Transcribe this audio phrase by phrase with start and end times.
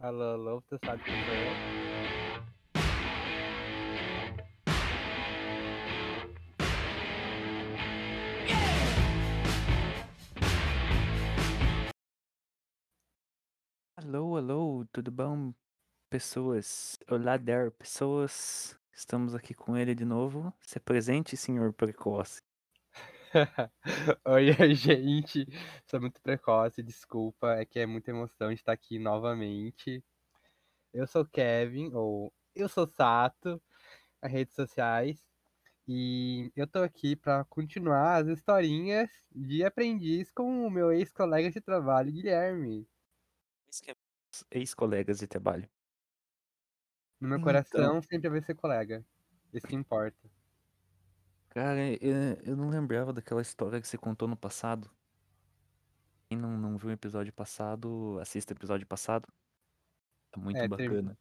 [0.00, 1.78] Alô, alô, você sabe quem eu?
[13.96, 15.52] Alô, alô, tudo bom,
[16.08, 16.96] pessoas?
[17.10, 18.78] Olá, there, pessoas.
[18.92, 20.54] Estamos aqui com ele de novo.
[20.60, 22.40] Se presente, senhor precoce.
[24.24, 25.46] Oi, gente.
[25.86, 27.54] Sou muito precoce, desculpa.
[27.54, 30.04] É que é muita emoção de estar aqui novamente.
[30.92, 33.62] Eu sou Kevin, ou eu sou Sato,
[34.22, 35.24] nas redes sociais.
[35.88, 41.60] E eu tô aqui pra continuar as historinhas de aprendiz com o meu ex-colega de
[41.60, 42.88] trabalho, Guilherme.
[44.50, 45.68] Ex-colegas de trabalho.
[47.20, 47.40] No meu Então.
[47.40, 49.04] coração sempre vai ser colega.
[49.52, 50.30] Isso que importa.
[51.50, 54.90] Cara, eu, eu não lembrava daquela história que você contou no passado.
[56.30, 59.28] Quem não, não viu o episódio passado, assista o episódio passado.
[60.34, 61.18] É muito É, bacana.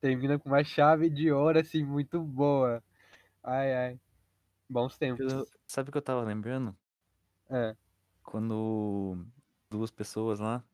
[0.00, 2.82] termina com uma chave de ouro, assim, muito boa.
[3.42, 4.00] Ai, ai.
[4.68, 5.32] Bons tempos.
[5.32, 6.76] Eu- sabe o que eu tava lembrando?
[7.48, 7.76] É.
[8.22, 9.26] Quando
[9.70, 10.64] duas pessoas lá,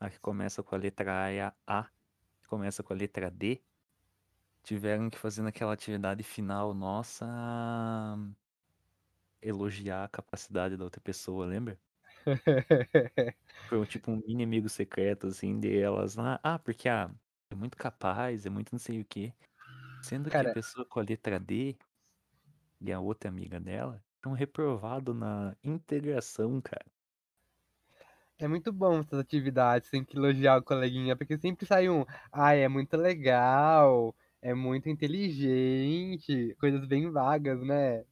[0.00, 1.84] a que começa com a letra A e a A,
[2.40, 3.62] que começa com a letra D,
[4.62, 7.26] tiveram que fazer naquela atividade final nossa
[9.42, 11.80] elogiar a capacidade da outra pessoa, lembra?
[13.68, 16.40] Foi um, tipo um mini amigo secreto, assim, de elas lá.
[16.42, 17.14] Ah, porque ah,
[17.50, 19.34] é muito capaz, é muito não sei o quê.
[20.00, 21.78] Sendo que a Cara, pessoa com a letra D
[22.80, 26.84] e a outra amiga dela estão reprovado na integração, cara.
[28.38, 32.62] é muito bom essas atividades, tem que elogiar o coleguinha, porque sempre sai um, ai,
[32.62, 38.04] é muito legal, é muito inteligente, coisas bem vagas, né?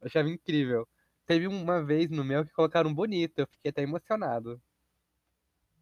[0.00, 0.88] Eu achava incrível.
[1.24, 4.60] Teve uma vez no meu que colocaram bonito, eu fiquei até emocionado.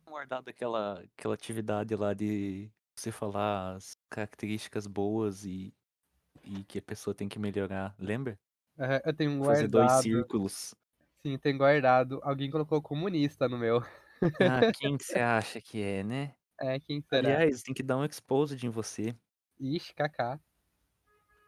[0.05, 5.75] guardado aquela, aquela atividade lá de você falar as características boas e,
[6.45, 8.39] e que a pessoa tem que melhorar, lembra?
[9.05, 10.75] Eu tenho Fazer dois guardado, círculos.
[11.25, 12.21] sim, tenho guardado.
[12.25, 13.81] Alguém colocou comunista no meu.
[14.39, 16.36] Ah, quem que você acha que é, né?
[16.61, 17.43] É, quem será?
[17.43, 19.19] Aliás, tem que dar um exposed em você,
[19.73, 20.41] Ixi, kaká.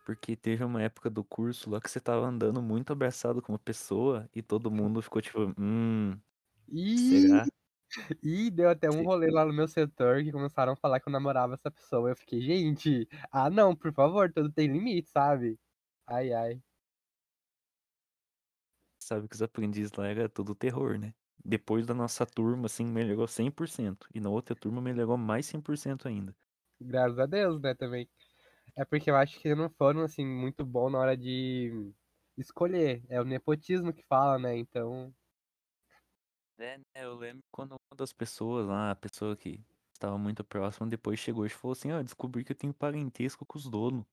[0.05, 3.59] porque teve uma época do curso lá que você tava andando muito abraçado com uma
[3.59, 6.19] pessoa e todo mundo ficou tipo, hum,
[6.71, 7.49] Ih, será?
[8.23, 11.13] ih, deu até um rolê lá no meu setor que começaram a falar que eu
[11.13, 12.11] namorava essa pessoa.
[12.11, 15.59] Eu fiquei, gente, ah não, por favor, tudo tem limite, sabe?
[16.07, 16.63] Ai, ai.
[19.01, 21.13] Sabe que os aprendizes lá era tudo terror, né?
[21.45, 24.07] Depois da nossa turma, assim, melhorou 100%.
[24.15, 26.37] E na outra turma melhorou mais 100% ainda.
[26.81, 28.09] Graças a Deus, né, também.
[28.77, 31.93] É porque eu acho que não foram, assim, muito bom na hora de
[32.39, 33.05] escolher.
[33.11, 34.57] É o nepotismo que fala, né?
[34.59, 35.15] Então,
[36.59, 40.89] É, né, eu lembro quando uma das pessoas lá, a pessoa que estava muito próxima,
[40.89, 44.05] depois chegou e falou assim, ó, descobri que eu tenho parentesco com os donos.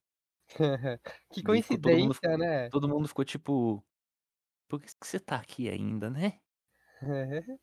[1.31, 2.72] que ficou todo coincidência, né?
[2.72, 3.86] todo mundo ficou tipo,
[4.69, 6.42] por que você tá aqui ainda, né?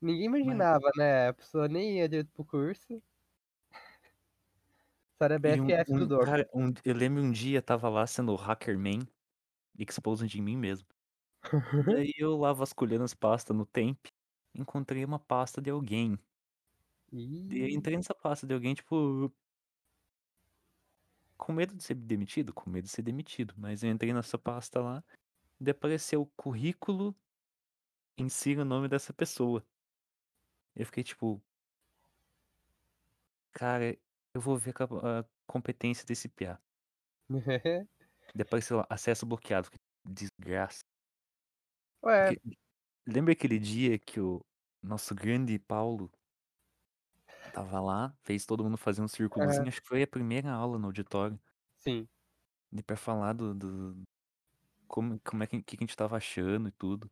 [0.00, 1.28] Ninguém Mas, imaginava, né?
[1.28, 3.02] A pessoa nem ia direito pro curso.
[5.18, 6.24] Só era e um, BFF do dono.
[6.24, 9.00] cara, um- eu lembro um dia tava lá sendo hackerman,
[9.78, 10.88] exposing de mim mesmo.
[11.86, 14.06] Daí eu lá vasculhando as pastas no temp,
[14.54, 16.18] encontrei uma pasta de alguém.
[17.50, 19.30] E eu Ih, entrei nessa pasta de alguém, tipo,
[21.36, 23.54] com medo de ser demitido, com medo de ser demitido.
[23.56, 25.04] Mas eu entrei nessa pasta lá,
[25.60, 27.16] e apareceu o currículo
[28.22, 29.66] insira o nome dessa pessoa.
[30.74, 31.42] Eu fiquei tipo,
[33.52, 33.98] cara,
[34.34, 36.62] eu vou ver a competência desse PA.
[38.40, 39.68] Apareceu lá, acesso bloqueado.
[40.06, 40.80] Desgraça.
[42.02, 42.40] Ué, Porque,
[43.08, 44.40] lembra aquele dia que o
[44.82, 46.10] nosso grande Paulo
[47.52, 49.68] tava lá, fez todo mundo fazer um círculozinho?
[49.68, 51.38] aham, Acho que foi a primeira aula no auditório.
[51.76, 52.08] sim.
[52.72, 54.02] De pra falar do, do-
[54.88, 57.10] como, como é que, que a gente tava achando e tudo.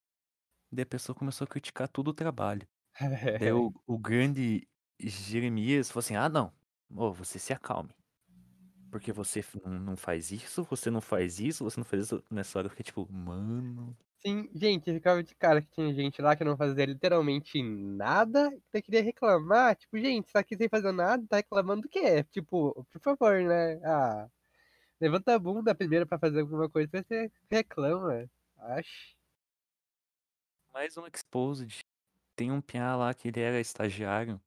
[0.72, 2.66] Daí a pessoa começou a criticar todo o trabalho.
[3.38, 4.68] Daí o, o grande
[5.00, 6.52] Jeremias falou assim: ah, não,
[6.90, 7.94] ô, você se acalme.
[8.90, 12.24] Porque você não faz isso, você não faz isso, você não faz isso.
[12.30, 13.96] Nessa hora eu fiquei tipo, mano.
[14.24, 18.82] Sim, gente, ficava de cara que tinha gente lá que não fazia literalmente nada, que
[18.82, 19.76] queria reclamar.
[19.76, 22.24] Tipo, gente, tá aqui sem fazer nada, tá reclamando do quê?
[22.24, 23.74] Tipo, por favor, né?
[23.84, 24.28] Ah,
[25.00, 28.30] levanta a bunda primeiro pra fazer alguma coisa, depois você reclama.
[28.58, 29.15] Acho.
[30.76, 31.78] Mais um Exposed.
[32.36, 34.38] Tem um piá lá que ele era estagiário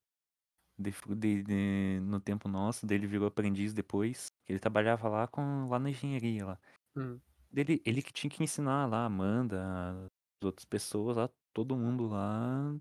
[0.77, 4.27] de, de- de- no tempo nosso, dele virou aprendiz depois.
[4.47, 6.59] Ele trabalhava lá com lá na engenharia lá.
[6.95, 7.19] Hum.
[7.51, 12.05] Dele, ele que tinha que ensinar lá a Amanda, as outras pessoas lá, todo mundo
[12.05, 12.75] lá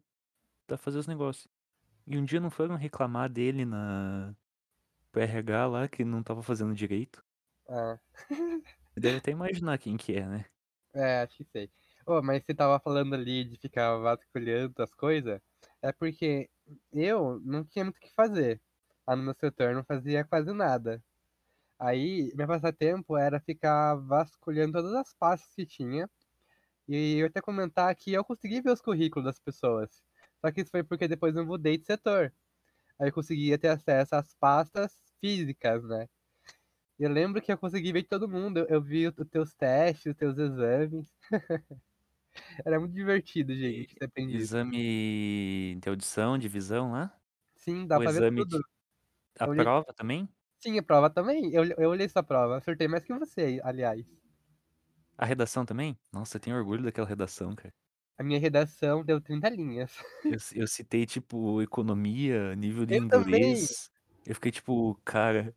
[0.71, 1.49] a fazer os negócios.
[2.07, 4.37] E um dia não foram reclamar dele na
[5.11, 7.25] pro RH lá que não tava fazendo direito?
[7.67, 7.99] Ah.
[8.95, 10.45] Deve até imaginar quem que é, né?
[10.93, 11.71] É, acho que sei.
[12.09, 15.39] Ô, mas você tava falando ali de ficar vasculhando as coisas,
[15.83, 16.49] é porque
[16.91, 18.63] eu não tinha muito o que fazer.
[19.07, 21.05] Lá no meu setor não fazia quase nada.
[21.79, 26.11] Aí, meu passatempo era ficar vasculhando todas as pastas que tinha.
[26.89, 30.03] E eu até comentar que eu consegui ver os currículos das pessoas.
[30.41, 32.35] Só que isso foi porque depois eu mudei de setor.
[33.01, 36.09] Aí eu conseguia ter acesso às pastas físicas, né?
[36.99, 38.67] Eu lembro que eu consegui ver todo mundo.
[38.69, 41.15] Eu vi os teus testes, os teus exames.
[42.67, 44.37] Era muito divertido, gente, isso.
[44.37, 47.13] Exame de audição, de visão lá?
[47.55, 48.59] Sim, dá O pra ver exame tudo.
[48.59, 48.65] de...
[49.39, 49.65] A olhei...
[49.65, 50.29] prova também?
[50.61, 51.53] Sim, a prova também.
[51.53, 52.57] Eu, eu olhei sua prova.
[52.59, 54.05] Acertei mais que você, aliás.
[55.17, 55.99] A redação também?
[56.13, 57.75] Nossa, eu tenho orgulho daquela redação, cara.
[58.19, 59.93] A minha redação deu 30 linhas.
[60.25, 63.41] Eu, eu citei, tipo, economia, nível de Eu também!
[63.53, 63.91] inglês.
[64.27, 65.55] Eu fiquei tipo, cara,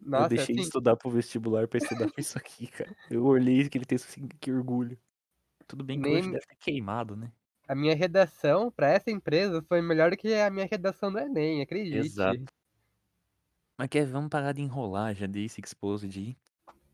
[0.00, 2.94] Nossa, eu deixei de assim, estudar pro vestibular pra estudar pra isso aqui, cara.
[3.10, 4.98] Eu olhei aquele texto assim, que orgulho.
[5.70, 7.32] Tudo bem que hoje nem deve ter queimado, né?
[7.70, 11.62] a minha redação pra essa empresa foi melhor do que a minha redação do Enem,
[11.62, 11.98] acredite.
[11.98, 12.42] Exato.
[13.78, 15.26] Mas quer, vamos parar de enrolar, já
[15.56, 16.36] exposed aí.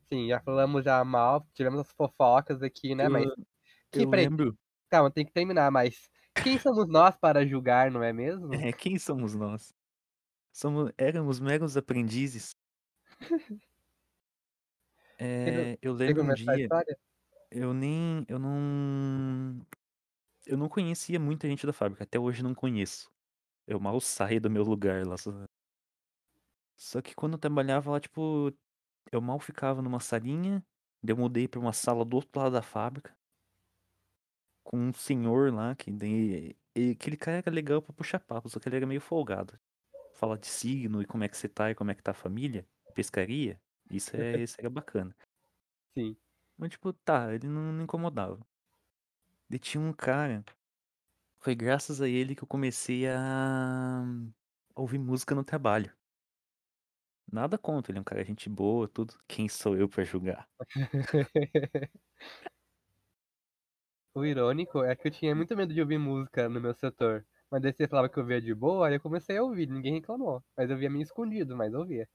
[0.07, 3.09] Sim, já falamos já mal, tivemos as fofocas aqui, né?
[3.09, 3.25] Mas.
[3.25, 3.35] Eu,
[3.91, 4.55] Que, eu peraí, lembro.
[4.87, 6.11] calma, tem que terminar, mas.
[6.43, 8.53] Quem somos nós para julgar, não é mesmo?
[8.53, 9.73] É, quem somos nós?
[10.53, 12.51] Somos, éramos meros aprendizes.
[15.19, 16.95] É, eu lembro um dia, história?
[17.51, 19.65] Eu nem, eu não,
[20.45, 23.11] eu não conhecia muita gente da fábrica, até hoje não conheço.
[23.67, 25.17] Eu mal saí do meu lugar lá.
[25.17, 25.31] Só,
[26.75, 28.51] só que quando eu trabalhava lá, tipo,
[29.11, 30.65] eu mal ficava numa salinha,
[31.07, 33.15] eu mudei pra uma sala do outro lado da fábrica,
[34.63, 35.89] com um senhor lá, que
[36.91, 39.59] aquele cara era legal pra puxar papo, só que ele era meio folgado.
[40.13, 42.13] Falar de signo e como é que você tá e como é que tá a
[42.13, 45.15] família, pescaria, isso, é, isso era bacana.
[45.97, 46.17] Sim.
[46.57, 48.39] Mas, tipo, tá, ele não me incomodava.
[49.49, 50.43] E tinha um cara.
[51.39, 54.03] Foi graças a ele que eu comecei a
[54.75, 55.93] ouvir música no trabalho.
[57.31, 59.13] Nada contra, ele é um cara gente boa, tudo.
[59.27, 60.47] Quem sou eu pra julgar?
[64.13, 67.25] O irônico é que eu tinha muito medo de ouvir música no meu setor.
[67.49, 69.93] Mas daí você falava que eu via de boa, aí eu comecei a ouvir, ninguém
[69.93, 70.43] reclamou.
[70.57, 72.05] Mas eu via meio escondido, mas eu via.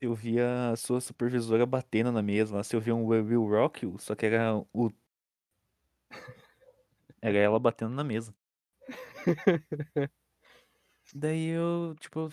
[0.00, 2.62] Eu via a sua supervisora batendo na mesa.
[2.62, 4.90] Se eu via um Will Rock You, só que era o.
[7.22, 8.34] Era ela batendo na mesa.
[11.14, 12.28] Daí eu, tipo.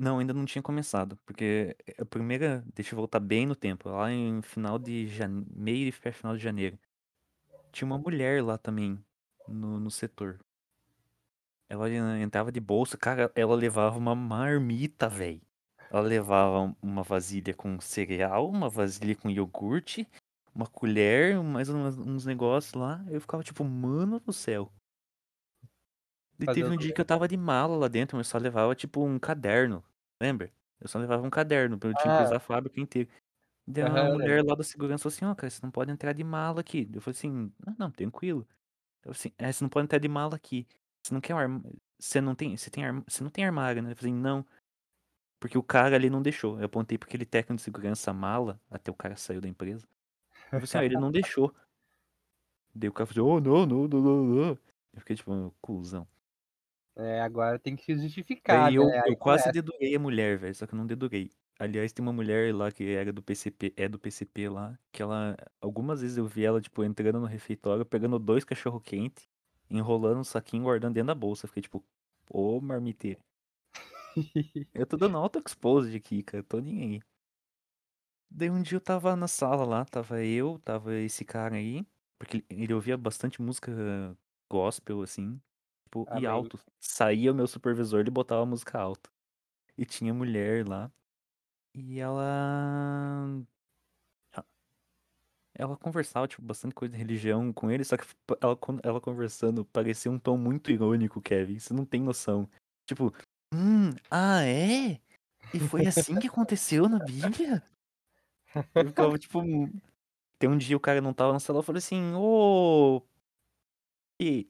[0.00, 1.16] Não, ainda não tinha começado.
[1.26, 2.64] Porque a primeira.
[2.74, 3.88] Deixa eu voltar bem no tempo.
[3.90, 5.46] Lá em final de janeiro.
[5.54, 6.78] Meio e final de janeiro.
[7.72, 8.98] Tinha uma mulher lá também.
[9.48, 10.40] No, no setor.
[11.68, 11.88] Ela
[12.20, 15.40] entrava de bolsa, cara, ela levava uma marmita, velho.
[15.96, 20.06] Ela levava uma vasilha com cereal, uma vasilha com iogurte,
[20.54, 23.02] uma colher, mais uns, uns negócios lá.
[23.08, 24.70] Eu ficava tipo, mano do céu.
[26.38, 28.74] E teve um Fazendo dia que eu tava de mala lá dentro, mas só levava
[28.74, 29.82] tipo um caderno,
[30.20, 30.52] lembra?
[30.78, 33.08] Eu só levava um caderno, eu tinha que Ah, usar a fábrica inteira.
[33.66, 35.90] Daí aham, uma eu mulher lá da segurança falou assim, ó, cara, você não pode
[35.90, 36.90] entrar de mala aqui.
[36.92, 38.46] Eu falei assim, ah, não, tranquilo.
[39.04, 40.66] Eu falei assim, é, você não pode entrar de mala aqui.
[41.02, 41.78] Você não quer um armário.
[41.98, 42.56] Você não tem.
[42.56, 43.02] Você tem, arm...
[43.08, 43.92] você não tem armário, né?
[43.92, 44.46] Eu falei assim, não.
[45.46, 46.58] Porque o cara ali não deixou.
[46.58, 49.86] Eu apontei pra aquele técnico de segurança mala, até o cara saiu da empresa.
[50.50, 51.54] Eu falei assim, ó, ele não deixou.
[52.74, 54.58] Daí o cara falou, oh, não, não, não, não, não.
[54.92, 56.04] Eu fiquei tipo, cuzão.
[56.96, 58.80] É, agora tem que se justificar, Daí né?
[58.80, 59.52] eu, eu quase começa.
[59.52, 61.30] dedurei a mulher, velho, só que eu não dedurei.
[61.60, 65.36] Aliás, tem uma mulher lá que era do PCP, é do PCP lá, que ela,
[65.60, 69.28] algumas vezes eu vi ela, tipo, entrando no refeitório, pegando dois cachorro quente,
[69.70, 71.44] enrolando um saquinho, guardando dentro da bolsa.
[71.44, 71.84] Eu fiquei tipo,
[72.28, 73.20] ô marmiteira.
[74.74, 77.00] Eu tô dando auto exposed aqui, cara, tô nem aí.
[78.30, 81.86] Daí um dia eu tava na sala lá, tava eu, tava esse cara aí,
[82.18, 83.72] porque ele, ouvia bastante música
[84.50, 85.40] gospel, assim,
[85.84, 86.26] tipo, e Amém.
[86.26, 86.58] alto.
[86.80, 89.10] Saía o meu supervisor, ele botava a música alta.
[89.78, 90.90] E tinha mulher lá.
[91.74, 93.46] E ela.
[95.58, 98.04] Ela conversava, tipo, bastante coisa de religião com ele, só que
[98.42, 101.58] ela, ela conversando parecia um tom muito irônico, Kevin.
[101.58, 102.46] Você não tem noção.
[102.86, 103.10] Tipo,
[103.52, 105.00] hum, ah, é?
[105.54, 107.62] E foi assim que aconteceu na Bíblia?
[108.74, 109.40] Eu ficava, tipo.
[110.38, 113.02] Tem um dia o cara não tava na sala, eu falei assim, ô.
[114.20, 114.48] E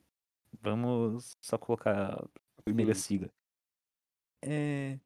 [0.61, 2.13] vamos só colocar
[2.57, 3.29] a primeira sigla.
[4.41, 4.99] É.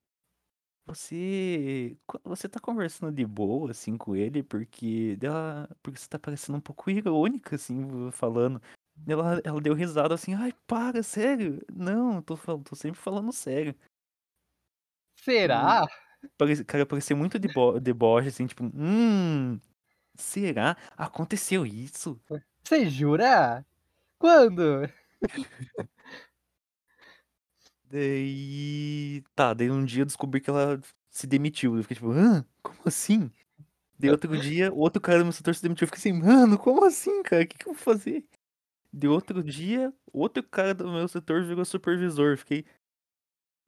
[0.86, 1.98] Você.
[2.24, 5.70] Você tá conversando de boa, assim, com ele, porque dela.
[5.82, 8.62] Porque você tá parecendo um pouco irônica, assim, falando.
[9.08, 11.62] Ela, ela deu risada assim, ai, para, sério?
[11.72, 13.76] Não, tô, tô sempre falando sério.
[15.16, 15.88] Será?
[16.38, 19.60] Parece, cara, parecia muito debo deboche, assim, tipo, hum,
[20.16, 20.78] será?
[20.96, 22.20] Aconteceu isso?
[22.64, 23.66] Você jura?
[24.20, 24.88] Quando?
[27.86, 29.24] Daí.
[29.36, 30.80] Tá, daí um dia eu descobri que ela
[31.10, 31.76] se demitiu.
[31.76, 32.46] Eu fiquei tipo, hã?
[32.64, 33.30] Como assim?
[34.00, 35.86] Daí outro dia, outro cara do meu setor se demitiu.
[35.86, 37.44] Eu fiquei assim, mano, como assim, cara?
[37.44, 38.26] O que, que eu vou fazer?
[38.94, 42.38] De outro dia, outro cara do meu setor virou supervisor.
[42.38, 42.66] Fiquei.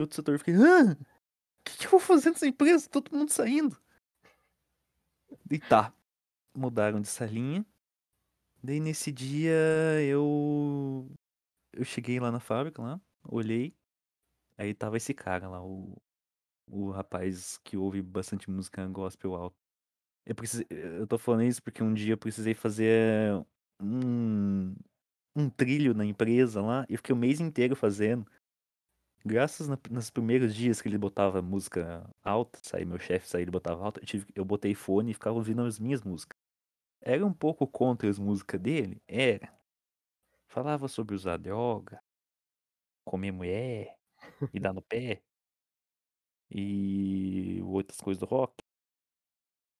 [0.00, 0.92] Outro setor, fiquei, hã?
[0.92, 0.96] O
[1.64, 2.88] que, que eu vou fazer nessa empresa?
[2.90, 3.80] Todo mundo saindo.
[5.50, 5.92] E tá.
[6.54, 7.64] Mudaram de salinha.
[8.62, 9.52] Daí nesse dia
[10.02, 11.06] eu.
[11.72, 13.74] Eu cheguei lá na fábrica lá, olhei.
[14.56, 16.00] Aí tava esse cara lá, o,
[16.70, 19.56] o rapaz que ouve bastante música gospel alto.
[20.24, 23.44] Eu, precisei, eu tô falando isso porque um dia eu precisei fazer
[23.82, 24.74] um,
[25.36, 28.26] um trilho na empresa lá e fiquei o mês inteiro fazendo.
[29.24, 33.50] Graças na, nos primeiros dias que ele botava música alta, saí meu chefe saía e
[33.50, 36.38] botava alta, eu, tive, eu botei fone e ficava ouvindo as minhas músicas.
[37.00, 39.02] Era um pouco contra as músicas dele?
[39.08, 39.52] Era.
[40.48, 42.00] Falava sobre usar droga,
[43.04, 43.96] comer mulher
[44.52, 45.22] e dar no pé
[46.50, 48.54] e outras coisas do rock.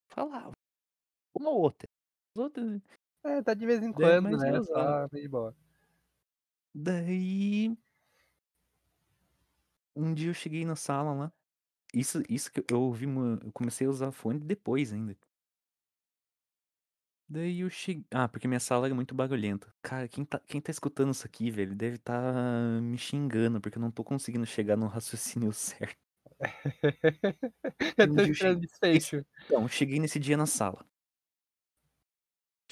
[0.09, 0.53] Falava.
[1.35, 1.89] Uma ou outra.
[2.35, 2.83] As outras.
[3.25, 4.63] É, tá de vez em quando, né?
[4.63, 5.55] Só meio de boa.
[6.75, 7.77] Daí.
[9.97, 11.33] Um dia eu cheguei na sala lá.
[11.95, 15.17] Isso, isso que eu ouvi, uma- eu comecei a usar fone depois ainda.
[17.29, 18.05] Daí eu cheguei.
[18.13, 19.73] Ah, porque minha sala era muito barulhenta.
[19.83, 22.33] Cara, quem tá, quem tá escutando isso aqui, velho, deve tá
[22.83, 25.97] me xingando, porque eu não tô conseguindo chegar no raciocínio certo.
[27.99, 29.25] eu tô esperando desfecho.
[29.45, 30.85] Então, cheguei nesse dia na sala.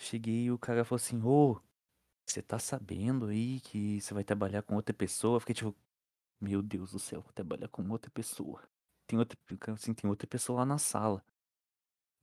[0.03, 1.61] Cheguei e o cara falou assim: Ô,
[2.27, 5.37] você tá sabendo aí que você vai trabalhar com outra pessoa?
[5.37, 5.77] Eu fiquei tipo,
[6.41, 8.61] meu Deus do céu, vou trabalhar com outra pessoa.
[9.07, 9.39] Tem outra,
[9.73, 11.25] assim, tem outra pessoa lá na sala.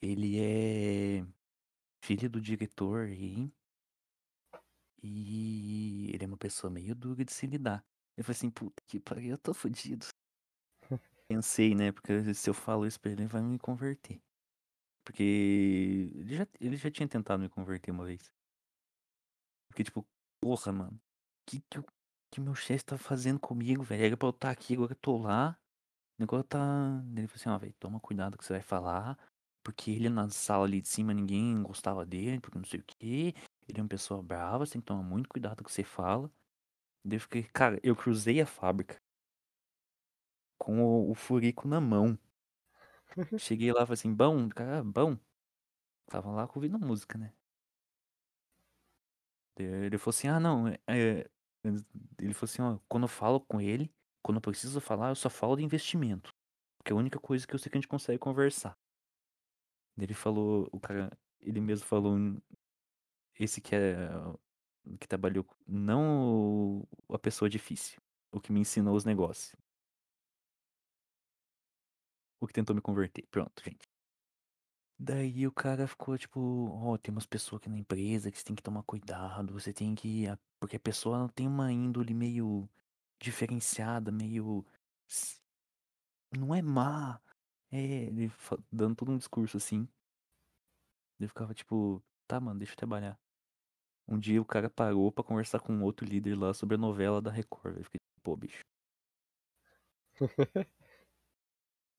[0.01, 1.25] Ele é
[2.03, 3.49] filho do diretor aí.
[5.01, 7.85] E ele é uma pessoa meio dura de se lidar.
[8.17, 10.05] Eu falei assim, puta que pariu, eu tô fudido.
[11.29, 11.93] Pensei, né?
[11.93, 14.21] Porque se eu falo isso pra ele, ele vai me converter.
[15.09, 15.23] Porque
[16.13, 18.31] ele já, ele já tinha tentado me converter uma vez.
[19.67, 20.05] Porque, tipo,
[20.39, 21.01] porra, mano.
[21.47, 21.81] Que que,
[22.31, 24.03] que meu chefe tá fazendo comigo, velho?
[24.05, 25.57] Era pra eu estar aqui, agora eu tô lá.
[26.19, 27.03] O negócio tá.
[27.17, 29.17] Ele falou assim, ó, velho, toma cuidado que você vai falar.
[29.63, 33.33] Porque ele na sala ali de cima, ninguém gostava dele, porque não sei o quê.
[33.67, 36.31] Ele é uma pessoa brava, você tem que tomar muito cuidado o que você fala.
[37.03, 39.01] Eu fiquei, cara, eu cruzei a fábrica
[40.59, 42.15] com o, o furico na mão.
[43.37, 45.17] Cheguei lá e falei assim, bom, cara, bom.
[46.07, 47.33] Tava lá ouvindo música, né?
[49.57, 51.29] Ele falou assim, ah, não, é, é-
[52.19, 53.91] Ele falou assim, ó, quando eu falo com ele,
[54.23, 56.33] quando eu preciso falar, eu só falo de investimento.
[56.77, 58.77] Porque é a única coisa que eu sei que a gente consegue conversar.
[59.97, 61.11] Ele falou, o cara,
[61.41, 62.17] ele mesmo falou,
[63.39, 64.09] esse que é,
[64.99, 68.01] que trabalhou, não a pessoa difícil,
[68.31, 69.55] o que me ensinou os negócios.
[72.41, 73.25] O que tentou me converter.
[73.31, 73.87] Pronto, gente.
[75.01, 76.39] Daí o cara ficou tipo,
[76.73, 79.95] ó, tem umas pessoas aqui na empresa que você tem que tomar cuidado, você tem
[79.95, 80.25] que.
[80.59, 82.69] Porque a pessoa tem uma índole meio
[83.21, 84.65] diferenciada, meio.
[86.37, 87.21] Não é má.
[87.71, 88.31] É, ele
[88.71, 89.87] dando todo um discurso assim.
[91.19, 93.17] Ele ficava tipo, tá, mano, deixa eu trabalhar.
[94.07, 97.31] Um dia o cara parou pra conversar com outro líder lá sobre a novela da
[97.31, 97.77] Record.
[97.77, 98.61] Eu fiquei, pô, bicho.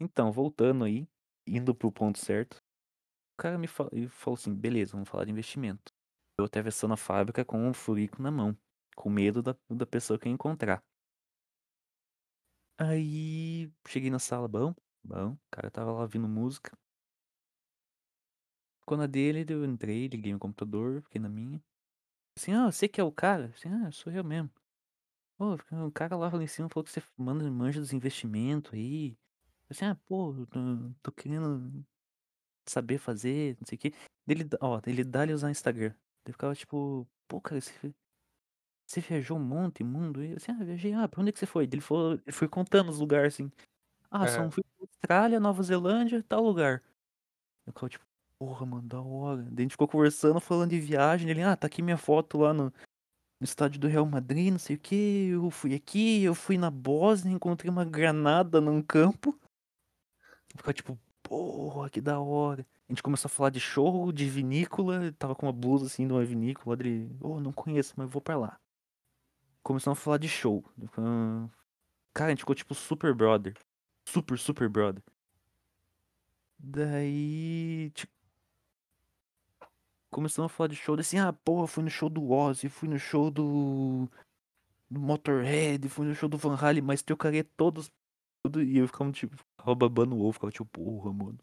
[0.01, 1.07] Então, voltando aí,
[1.47, 2.57] indo pro ponto certo,
[3.35, 5.93] o cara me fa- ele falou assim, beleza, vamos falar de investimento.
[6.39, 8.57] Eu atravessando a fábrica com um furico na mão,
[8.97, 10.83] com medo da, da pessoa que eu encontrar.
[12.79, 16.73] Aí, cheguei na sala, bom, bom, o cara tava lá ouvindo música.
[18.87, 21.63] Quando a dele, eu entrei, liguei meu computador, fiquei na minha.
[22.39, 23.47] Assim, ah, você que é o cara?
[23.57, 24.51] Assim, ah, sou eu mesmo.
[25.39, 25.55] Pô,
[25.87, 29.17] o cara lá lá em cima falou que você manda manja dos investimentos aí.
[29.71, 30.61] Assim, ah, pô, tô,
[31.03, 31.85] tô querendo
[32.69, 33.93] saber fazer, não sei o quê.
[34.27, 35.95] Ele, dá- ó, ele dá-lhe usar Instagram.
[36.25, 37.95] Ele ficava tipo, pô, cara, você,
[38.87, 40.23] você viajou um monte, mundo?
[40.25, 41.65] E eu assim, ah, viajei, ah, pra onde é que você foi?
[41.65, 43.51] Ele falou, ele foi contando os lugares assim.
[44.11, 44.51] Ah, são Aham.
[44.51, 46.83] fui pra Austrália, Nova Zelândia, tal lugar.
[47.65, 48.05] Eu ficava tipo,
[48.39, 49.43] porra, mano, da hora.
[49.43, 51.31] Daí a gente ficou conversando, falando de viagem.
[51.31, 54.75] Ele, ah, tá aqui minha foto lá no, no estádio do Real Madrid, não sei
[54.75, 55.29] o que.
[55.29, 59.39] Eu fui aqui, eu fui na Bósnia, encontrei uma granada num campo.
[60.57, 62.67] Ficava tipo, porra, que da hora.
[62.89, 66.13] A gente começou a falar de show, de vinícola, tava com uma blusa assim de
[66.13, 68.59] uma vinícola, ele, oh, não conheço, mas vou pra lá.
[69.63, 70.65] Começamos a falar de show.
[72.13, 73.55] Cara, a gente ficou tipo super brother.
[74.05, 75.03] Super, super brother.
[76.59, 77.91] Daí.
[77.95, 78.13] Tipo,
[80.11, 80.99] começamos a falar de show.
[80.99, 84.09] Assim, ah, porra, fui no show do Ozzy, fui no show do.
[84.91, 87.91] do Motorhead, fui no show do Van Halen, mas trocaria todos.
[88.43, 89.37] Tudo, e eu ficava tipo,
[89.75, 91.39] babando o ovo, ficava tipo, porra, mano.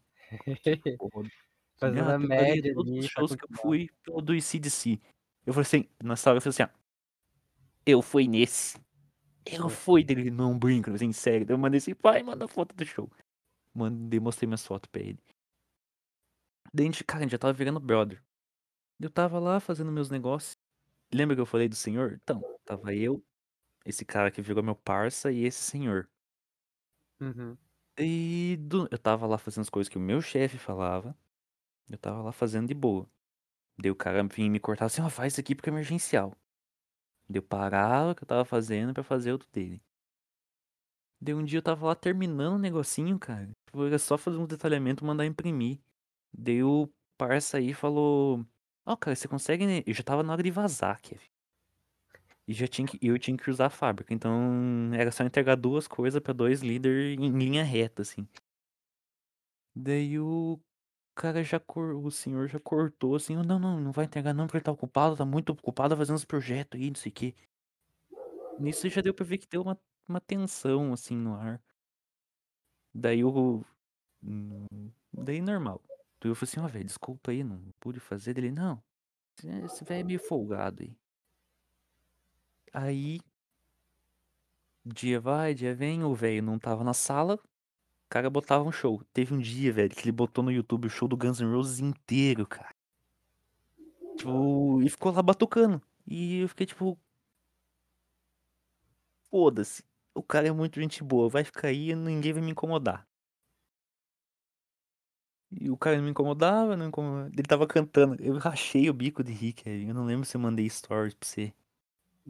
[0.98, 1.28] Porra.
[1.78, 3.00] Fazendo ah, a média todos ali.
[3.00, 5.00] os shows que eu fui pelo do ICDC.
[5.46, 6.74] Eu falei assim, nessa hora eu falei assim, ah,
[7.86, 8.78] eu fui nesse.
[9.46, 11.46] Eu fui dele, não brinca, assim, sério.
[11.48, 13.10] Eu mandei assim, pai, manda foto do show.
[13.72, 15.18] Mandei, mostrei minhas fotos pra ele.
[16.74, 18.22] Daí a gente, cara, a gente já tava virando brother.
[19.00, 20.56] Eu tava lá fazendo meus negócios.
[21.14, 22.20] Lembra que eu falei do senhor?
[22.22, 23.24] Então, tava eu,
[23.86, 26.08] esse cara que virou meu parça e esse senhor.
[27.20, 27.56] Uhum.
[27.98, 31.16] E do, eu tava lá fazendo as coisas que o meu chefe falava.
[31.88, 33.08] Eu tava lá fazendo de boa.
[33.78, 36.32] Daí o cara vinha me cortar assim, ó, faz isso aqui porque é emergencial.
[37.28, 39.82] Daí eu parava o que eu tava fazendo para fazer outro dele.
[41.20, 43.48] Daí um dia eu tava lá terminando um negocinho, cara.
[43.66, 45.80] Tipo, era só fazer um detalhamento mandar imprimir.
[46.32, 48.44] Daí o parça aí falou.
[48.86, 49.66] Ó, cara, você consegue.
[49.66, 49.82] Né?
[49.86, 51.28] Eu já tava na hora de vazar, Kevin.
[52.48, 54.14] E já tinha que, eu tinha que usar a fábrica.
[54.14, 58.26] Então era só entregar duas coisas para dois líderes em linha reta, assim.
[59.76, 60.58] Daí o
[61.14, 61.94] cara já cor...
[61.94, 65.16] o senhor já cortou assim, não, não, não vai entregar não, porque ele tá ocupado,
[65.16, 67.34] tá muito ocupado fazendo os projetos aí, não sei o quê.
[68.58, 69.78] Nisso já deu pra ver que deu uma,
[70.08, 71.62] uma tensão assim no ar.
[72.94, 73.62] Daí o.
[74.22, 75.82] Hum, daí normal.
[76.24, 78.38] Eu falei assim, ó, oh, velho, desculpa aí, não pude fazer.
[78.38, 78.82] Ele, não,
[79.64, 80.96] esse velho é meio folgado aí.
[82.72, 83.20] Aí.
[84.84, 89.02] Dia vai, dia vem, o velho não tava na sala, o cara botava um show.
[89.12, 91.78] Teve um dia, velho, que ele botou no YouTube o show do Guns N' Roses
[91.78, 92.74] inteiro, cara.
[94.16, 95.82] Tipo, e ficou lá batucando.
[96.06, 96.98] E eu fiquei tipo.
[99.30, 99.84] Foda-se.
[100.14, 101.28] O cara é muito gente boa.
[101.28, 103.06] Vai ficar aí e ninguém vai me incomodar.
[105.50, 107.30] E o cara não me incomodava, não incomodava.
[107.32, 108.16] Ele tava cantando.
[108.22, 111.54] Eu rachei o bico de rir, Eu não lembro se eu mandei stories pra você.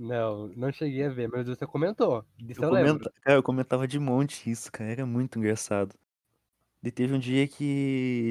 [0.01, 2.25] Não, não cheguei a ver, mas você comentou.
[2.39, 3.13] Eu, eu comenta...
[3.21, 4.93] Cara, eu comentava de monte isso, cara.
[4.93, 5.93] Era muito engraçado.
[6.85, 7.65] E teve um dia que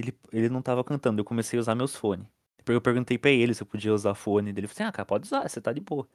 [0.01, 2.25] ele, ele não tava cantando, eu comecei a usar meus fones.
[2.57, 4.51] Depois eu perguntei pra ele se eu podia usar fone.
[4.51, 6.07] Ele falou assim: ah, cara, pode usar, você tá de boa.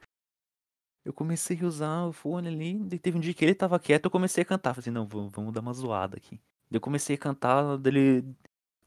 [1.05, 2.95] Eu comecei a usar o fone ali.
[2.95, 4.73] E teve um dia que ele tava quieto, eu comecei a cantar.
[4.73, 6.41] Falei assim: não, vamos, vamos dar uma zoada aqui.
[6.71, 8.25] Eu comecei a cantar, dele.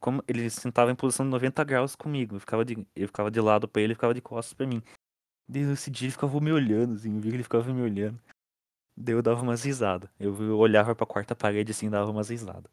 [0.00, 2.36] Como ele sentava em posição de 90 graus comigo.
[2.36, 4.82] Eu ficava de, eu ficava de lado pra ele, ele ficava de costas pra mim.
[5.48, 8.20] Daí esse dia ele ficava me olhando, assim, eu vi que ele ficava me olhando.
[8.96, 10.10] Daí eu dava umas risadas.
[10.18, 12.70] Eu olhava pra quarta parede assim dava umas risadas.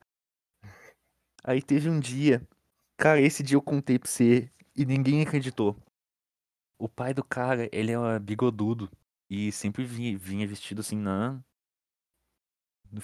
[1.43, 2.41] Aí teve um dia.
[2.97, 5.75] Cara, esse dia eu contei pra você e ninguém acreditou.
[6.79, 8.89] O pai do cara, ele é bigodudo.
[9.29, 11.43] E sempre vinha, vinha vestido assim na.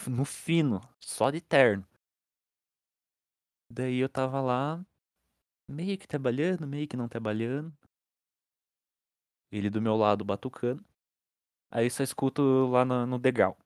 [0.08, 1.86] No fino, só de terno.
[3.72, 4.84] Daí eu tava lá,
[5.68, 7.74] meio que trabalhando, meio que não trabalhando.
[9.52, 10.84] Ele do meu lado batucando.
[11.72, 13.58] Aí só escuto lá no, no degrau.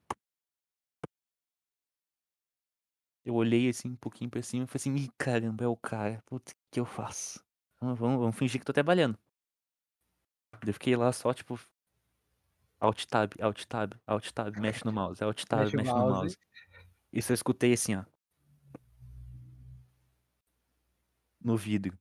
[3.24, 6.22] Eu olhei assim um pouquinho pra cima e falei assim, ih caramba, é o cara.
[6.26, 7.42] Putz, o que eu faço?
[7.80, 9.18] Vamos, vamos, vamos fingir que tô trabalhando.
[10.66, 11.58] Eu fiquei lá só, tipo.
[12.78, 16.12] Alt tab, alt tab, alt tab, mexe no mouse, alt tab, mexe, mexe no mouse.
[16.12, 16.38] mouse.
[17.12, 18.04] Isso eu escutei assim, ó.
[21.40, 21.98] No vidro.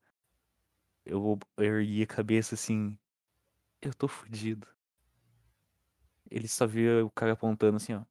[1.05, 2.97] Eu, eu ergui a cabeça assim,
[3.87, 4.67] eu tô fudido.
[6.29, 8.01] Ele só via o cara apontando assim, ó.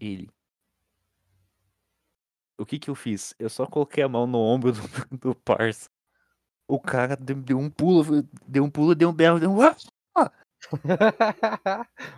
[0.00, 0.30] Ele.
[2.58, 3.34] O que que eu fiz?
[3.38, 4.80] Eu só coloquei a mão no ombro do,
[5.18, 5.90] do parça.
[6.68, 9.58] O cara deu, um pulo, deu um pulo, deu um berro, deu um.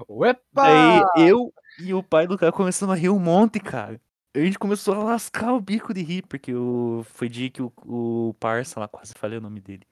[0.09, 0.41] Uepa!
[0.53, 4.01] Daí eu e o pai do cara começamos a rir um monte, cara.
[4.35, 7.03] A gente começou a lascar o bico de rir, porque o...
[7.05, 9.87] foi dia que o, o parça lá, quase falei o nome dele.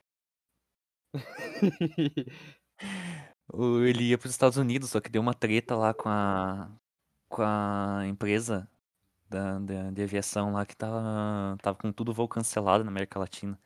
[3.87, 6.69] Ele ia para os Estados Unidos, só que deu uma treta lá com a
[7.29, 8.69] com a empresa
[9.29, 13.59] da, da, de aviação lá que tava, tava com tudo voo cancelado na América Latina.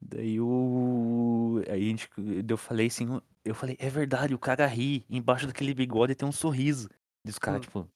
[0.00, 1.62] Daí o.
[1.68, 2.08] Aí a gente,
[2.48, 6.32] eu falei assim, eu falei, é verdade, o cara ri, embaixo daquele bigode tem um
[6.32, 6.88] sorriso.
[7.24, 7.60] Diz o cara, hum.
[7.60, 7.90] tipo.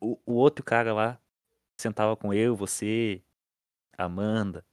[0.00, 1.20] O, o outro cara lá
[1.78, 3.22] sentava com eu, você,
[3.98, 4.64] Amanda.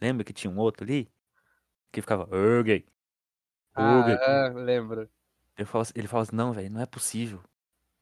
[0.00, 1.10] Lembra que tinha um outro ali?
[1.94, 2.84] Que ficava, ô gay.
[3.74, 4.18] Ah, gay.
[4.54, 5.08] lembro.
[5.58, 7.42] Ele fala, ele fala assim, não, velho, não é possível.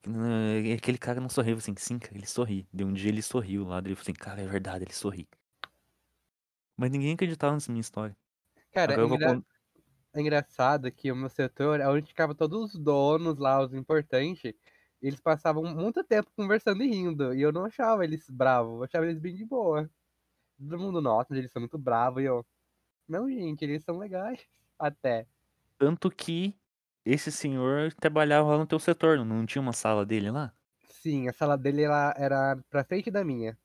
[0.07, 1.53] "Não, Aquele cara não sorriu.
[1.55, 2.69] Eu assim, sim, cara, ele sorri.
[2.73, 3.79] De um dia ele sorriu lá.
[3.79, 5.29] Eu falei assim, cara, é verdade, ele sorri.
[6.77, 8.17] Mas ninguém acreditava nessa minha história.
[8.73, 9.47] Cara, Agora é, eu vou engra- contar.
[10.15, 14.55] é engraçado que o meu setor onde ficavam todos os donos lá, os importantes.
[15.03, 17.35] Eles passavam muito tempo conversando e rindo.
[17.35, 19.91] E eu não achava eles bravos, eu achava eles bem de boa.
[20.59, 22.23] Todo mundo nota, eles são muito bravos.
[22.23, 22.47] E eu,
[23.09, 24.47] não, gente, eles são legais.
[24.79, 25.27] Até.
[25.79, 26.59] Tanto que
[27.05, 30.55] esse senhor trabalhava lá no teu setor, não- tinha uma sala dele lá?
[30.89, 33.59] Sim, a sala dele ela era pra frente da minha.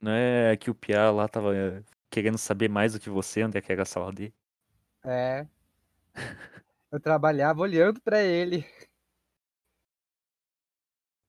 [0.00, 3.58] Não é que o Piá lá tava eh, querendo saber mais do que você, onde
[3.58, 4.34] é que era a sala dele?
[5.04, 5.46] É.
[6.90, 8.64] Eu trabalhava olhando pra ele.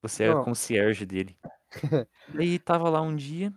[0.01, 1.37] Você era Bom, concierge dele.
[2.37, 3.53] Aí tava lá um dia.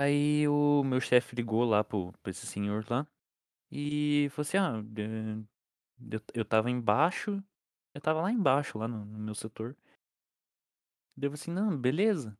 [0.00, 3.06] Aí o meu chefe ligou lá pro, pra esse senhor lá.
[3.70, 4.82] E falou assim: ah,
[6.10, 7.44] eu, eu tava embaixo.
[7.94, 9.76] Eu tava lá embaixo, lá no, no meu setor.
[11.14, 12.30] Daí eu falei assim: não, beleza.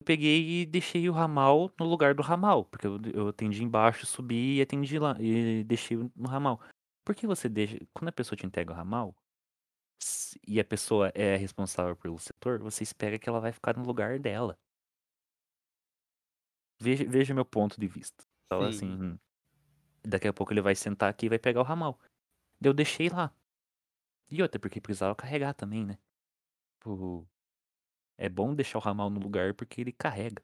[0.00, 2.64] Eu peguei e deixei o ramal no lugar do ramal.
[2.64, 5.14] Porque eu, eu atendi embaixo, subi e atendi lá.
[5.20, 6.58] E deixei no ramal.
[7.04, 7.78] Por que você deixa.
[7.92, 9.14] Quando a pessoa te entrega o ramal.
[10.48, 14.18] E a pessoa é responsável pelo setor, você espera que ela vai ficar no lugar
[14.18, 14.58] dela.
[16.80, 18.24] Veja, veja meu ponto de vista.
[18.46, 18.92] Então, sim.
[18.92, 19.18] assim,
[20.04, 21.98] daqui a pouco ele vai sentar aqui e vai pegar o ramal.
[22.60, 23.32] Eu deixei lá.
[24.30, 25.98] E outra, porque precisava carregar também, né?
[26.78, 27.26] Tipo,
[28.18, 30.42] é bom deixar o ramal no lugar porque ele carrega.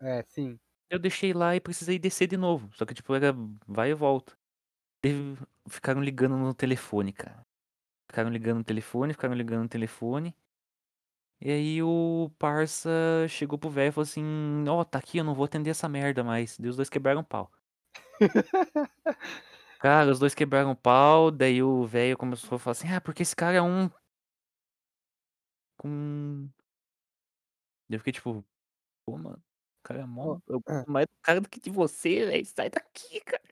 [0.00, 0.58] É, sim.
[0.88, 2.70] Eu deixei lá e precisei descer de novo.
[2.74, 3.32] Só que, tipo, era
[3.66, 4.36] vai e volta.
[5.02, 5.36] Daí
[5.68, 7.46] Ficaram ligando no telefone, cara.
[8.08, 10.34] Ficaram ligando no telefone, ficaram ligando no telefone.
[11.42, 12.90] E aí o parça
[13.28, 14.22] chegou pro velho e falou assim:
[14.68, 16.58] Ó, tá aqui, eu não vou atender essa merda mais.
[16.58, 17.50] Daí os dois quebraram o pau.
[19.80, 23.22] Cara, os dois quebraram o pau, daí o velho começou a falar assim: Ah, porque
[23.22, 23.90] esse cara é um.
[25.78, 26.50] Com.
[27.88, 28.44] Eu fiquei tipo,
[29.06, 30.38] pô, mano, o cara é mó.
[30.46, 32.44] Eu gosto mais do cara do que de você, velho.
[32.44, 33.42] Sai daqui, cara.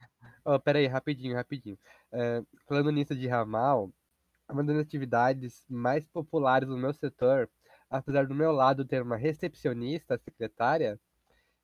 [0.44, 1.78] ó, pera aí, rapidinho, rapidinho.
[2.12, 3.90] É, falando nisso de ramal,
[4.50, 7.48] uma das atividades mais populares no meu setor,
[7.90, 11.00] apesar do meu lado ter uma recepcionista, secretária,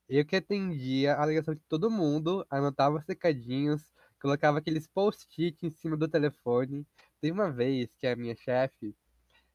[0.09, 5.71] eu que atendia a ligação de todo mundo, anotava os recadinhos, colocava aqueles post-it em
[5.71, 6.87] cima do telefone.
[7.21, 8.95] Teve uma vez que a minha chefe,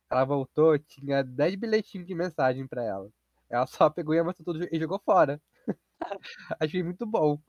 [0.09, 3.11] ela voltou, tinha 10 bilhetinhos de mensagem pra ela.
[3.49, 5.41] Ela só pegou e amassou tudo e jogou fora.
[6.59, 7.39] Achei muito bom.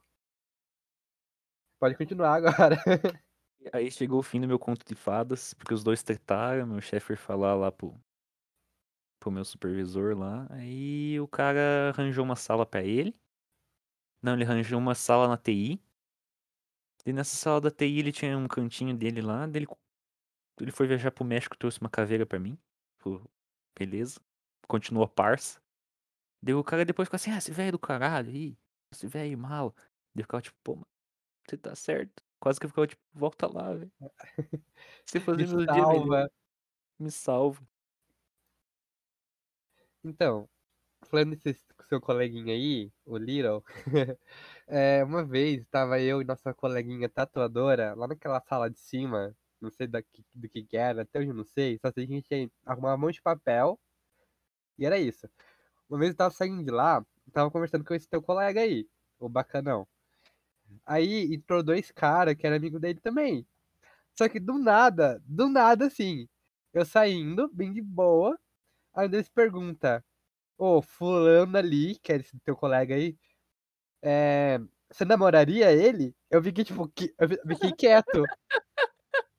[1.79, 2.77] Pode continuar agora.
[3.73, 7.07] Aí chegou o fim do meu conto de fadas, porque os dois tretaram, meu chefe
[7.07, 7.95] foi falar lá pro,
[9.21, 10.47] pro meu supervisor lá.
[10.49, 13.15] Aí o cara arranjou uma sala pra ele.
[14.21, 15.79] Não, ele arranjou uma sala na TI.
[17.05, 19.45] E nessa sala da TI ele tinha um cantinho dele lá.
[19.45, 19.67] Dele,
[20.59, 22.57] ele foi viajar pro México e trouxe uma caveira pra mim.
[22.97, 23.21] Pô,
[23.77, 24.19] beleza.
[24.67, 25.61] Continuou parça.
[26.41, 28.57] Deu o cara depois ficou assim, ah, esse velho do caralho aí.
[28.91, 29.75] Esse velho mal.
[30.15, 30.87] Deu ficava tipo, pô, mano,
[31.47, 32.23] você tá certo.
[32.39, 33.91] Quase que eu ficava tipo, volta lá, velho.
[35.05, 36.31] Você Me fazer meu dia salva.
[36.97, 37.70] Me salva.
[40.03, 40.49] Então,
[41.05, 43.63] falando desse seu coleguinha aí, o Little,
[44.67, 49.71] é, uma vez tava eu e nossa coleguinha tatuadora lá naquela sala de cima, não
[49.71, 52.95] sei do que que era, até hoje não sei, só sei que a gente arrumava
[52.97, 53.79] um monte de papel
[54.77, 55.29] e era isso.
[55.89, 58.87] Uma vez eu tava saindo de lá, tava conversando com esse teu colega aí,
[59.19, 59.87] o bacanão.
[60.85, 63.47] Aí entrou dois caras que era amigo dele também.
[64.17, 66.27] Só que do nada, do nada assim,
[66.73, 68.39] eu saindo, bem de boa,
[68.93, 70.03] aí eles pergunta,
[70.57, 73.17] ô, fulano ali, que é esse teu colega aí,
[74.03, 74.59] é,
[74.91, 76.15] você namoraria ele?
[76.31, 78.25] Eu fiquei, tipo, que- eu fi- fiquei quieto.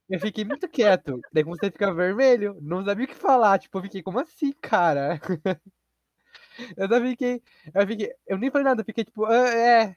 [0.08, 1.20] Eu fiquei muito quieto.
[1.32, 2.58] Daí comecei a ficar vermelho.
[2.60, 3.58] Não sabia o que falar.
[3.58, 5.18] Tipo, eu fiquei, como assim, cara?
[6.76, 7.42] Eu só fiquei.
[7.74, 8.12] Eu fiquei.
[8.26, 9.96] Eu nem falei nada, eu fiquei tipo, "Ah, é.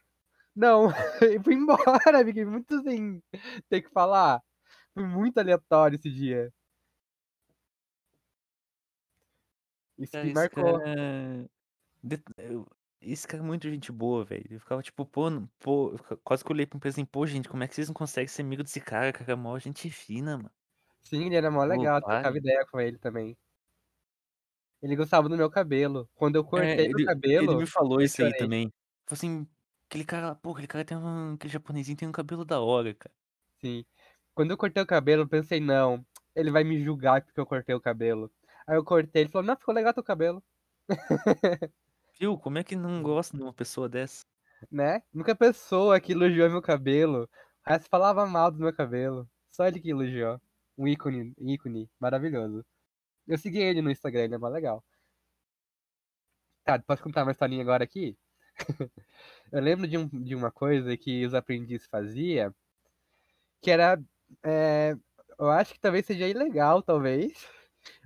[0.55, 0.87] Não.
[1.39, 1.77] E fui embora.
[2.25, 3.23] Fiquei muito sem
[3.69, 4.41] ter que falar.
[4.93, 6.53] Foi muito aleatório esse dia.
[9.97, 10.79] Isso Cara, me esse marcou.
[10.79, 11.49] cara.
[12.37, 12.67] eu-
[13.01, 14.45] Esse cara é muito gente boa, velho.
[14.49, 17.25] Eu ficava tipo, pô, não- pô, eu quase que eu olhei pra empresa assim, pô,
[17.27, 19.13] gente, como é que vocês não conseguem ser amigo desse cara?
[19.13, 20.51] Cara, é mó gente fina, mano.
[21.03, 22.37] Sim, ele era mó legal, trocava para.
[22.37, 23.37] ideia com ele também.
[24.81, 26.09] Ele gostava do meu cabelo.
[26.15, 27.03] Quando eu É, cortei meu ele,
[27.37, 28.71] ele cabelo, me falou eu isso aí também.
[29.07, 29.47] Falou assim,
[29.89, 31.33] aquele cara, pô, aquele cara tem um.
[31.35, 33.13] Aquele japonesinho tem um cabelo da hora, cara.
[33.61, 33.85] Sim.
[34.33, 36.05] Quando eu cortei o cabelo, eu pensei, não,
[36.35, 38.31] ele vai me julgar porque eu cortei o cabelo.
[38.67, 40.43] Aí eu cortei, ele falou, não, ficou legal teu cabelo,
[42.19, 42.37] Viu?
[42.37, 44.23] Como é que não gosta de uma pessoa dessa?
[44.71, 45.01] né?
[45.13, 47.23] Nunca pessoa que elogiou meu cabelo.
[47.65, 49.29] O resto falava mal do meu cabelo.
[49.51, 50.39] Só ele que elogiou.
[50.77, 52.65] Um ícone, ícone, maravilhoso.
[53.27, 54.83] Eu segui ele no Instagram, ele é mó legal.
[56.63, 58.17] Tá, posso contar uma historinha agora aqui?
[59.51, 62.53] eu lembro de, um, de uma coisa que os aprendizes faziam,
[63.61, 64.01] que era.
[64.43, 64.95] É,
[65.39, 67.33] eu acho que talvez seja ilegal, talvez.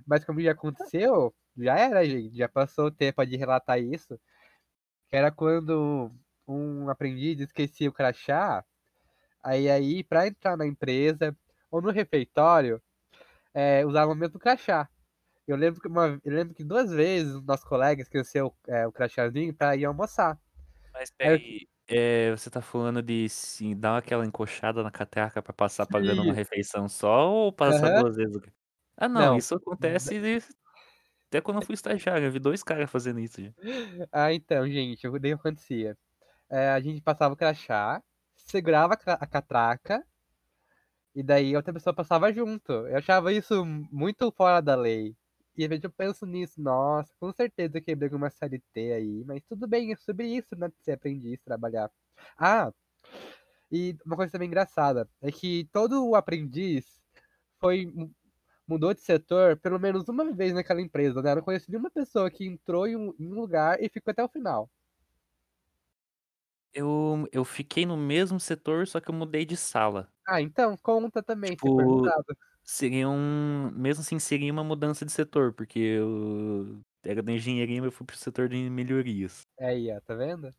[0.06, 2.36] Mas como já aconteceu, já era, gente.
[2.36, 4.18] Já passou o tempo de relatar isso.
[5.12, 6.12] Era quando
[6.48, 8.64] um aprendiz esquecia o crachá.
[9.42, 11.36] Aí, aí para entrar na empresa
[11.70, 12.82] ou no refeitório,
[13.54, 14.88] é, usava o mesmo crachá.
[15.48, 18.92] Eu lembro que, uma, eu lembro que duas vezes os nossos colegas esqueceu é, o
[18.92, 20.38] crachazinho para ir almoçar.
[20.92, 25.86] Mas peraí, é, você tá falando de sim, dar aquela encoxada na catraca pra passar
[25.86, 27.90] pagando uma refeição só ou passar Aham.
[27.90, 28.40] duas vezes?
[29.00, 29.38] Ah, não, Não.
[29.38, 30.44] isso acontece de-
[31.28, 32.26] até quando eu fui estagiário.
[32.26, 33.52] Eu vi dois caras fazendo isso já.
[34.12, 35.96] Ah, então, gente, o que daí acontecia?
[36.50, 38.02] É, a gente passava o crachá,
[38.36, 40.04] segurava a ca- a catraca,
[41.14, 42.72] e daí outra pessoa passava junto.
[42.72, 45.14] Eu achava isso muito fora da lei.
[45.56, 49.42] E às vezes eu penso nisso, nossa, com certeza eu quebrei alguma CLT aí, mas
[49.48, 50.70] tudo bem, é sobre isso, né?
[50.80, 51.90] Ser aprendiz, trabalhar.
[52.38, 52.72] Ah,
[53.70, 56.86] e uma coisa também engraçada é que todo o aprendiz
[57.60, 57.86] foi
[58.70, 61.32] mudou de setor pelo menos uma vez naquela empresa, né?
[61.32, 64.22] Eu não conheci nenhuma pessoa que entrou em um, em um lugar e ficou até
[64.22, 64.70] o final.
[66.72, 70.08] Eu, eu fiquei no mesmo setor, só que eu mudei de sala.
[70.26, 72.04] Ah, então conta também, Tipo,
[72.62, 73.72] seria um.
[73.72, 78.06] Mesmo assim, seria uma mudança de setor, porque eu era da engenharia, mas eu fui
[78.06, 79.42] pro setor de melhorias.
[79.58, 80.54] É aí, ó, tá vendo?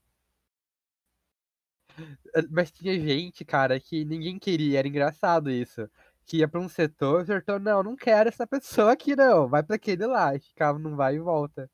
[2.49, 5.89] Mas tinha gente, cara, que ninguém queria, era engraçado isso.
[6.31, 9.61] Que ia pra um setor, o setor, não, não quero essa pessoa aqui não, vai
[9.61, 10.33] pra aquele lá.
[10.33, 11.69] E ficava num vai e volta.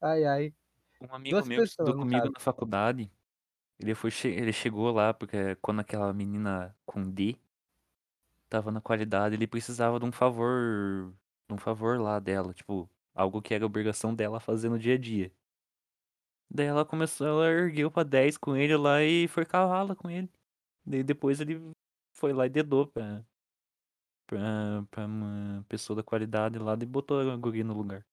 [0.00, 0.54] Ai, ai.
[1.00, 3.08] Um amigo Duas meu que estudou pessoas, comigo na faculdade,
[3.78, 7.36] ele foi, ele chegou lá porque quando aquela menina com D
[8.48, 11.14] tava na qualidade, ele precisava de um favor,
[11.48, 14.98] de um favor lá dela, tipo, algo que era obrigação dela fazer no dia a
[14.98, 15.30] dia.
[16.50, 20.28] Daí ela começou, ela ergueu pra 10 com ele lá e foi cavala com ele.
[20.84, 21.70] Daí depois ele
[22.12, 23.24] foi lá e dedou pra,
[24.34, 28.04] pra, pra uma pessoa da qualidade lá e botou a guria no lugar.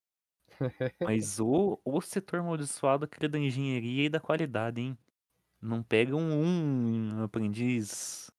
[1.02, 4.98] Mas o, o setor amaldiçoado aquele da engenharia e da qualidade, hein?
[5.60, 8.32] Não pega um, um aprendiz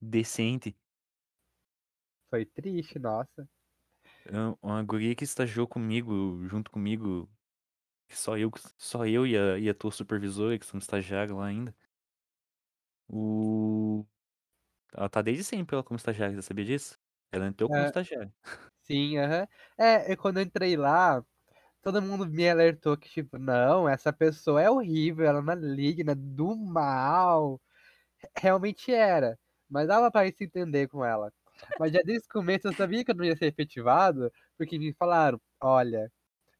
[0.00, 0.76] decente.
[2.28, 3.48] Foi triste, nossa.
[4.26, 7.30] É Uma guria que estagiou comigo, junto comigo,
[8.08, 11.46] que só eu, só eu e a, e a tua supervisora, que somos estagiários lá
[11.46, 11.74] ainda.
[13.08, 13.45] O...
[14.96, 16.98] Ela tá desde sempre ela como estagiária, você sabia disso?
[17.32, 18.32] Ela entrou como É, estagiária.
[18.82, 19.46] sim, aham.
[19.78, 21.24] É, e quando eu entrei lá,
[21.82, 26.56] todo mundo me alertou que, tipo, não, essa pessoa é horrível, ela é maligna, do
[26.56, 27.60] mal.
[28.38, 29.38] Realmente era,
[29.70, 31.32] mas dava pra se entender com ela.
[31.78, 34.94] Mas já desde o começo eu sabia que eu não ia ser efetivado, porque me
[34.94, 36.12] falaram, olha,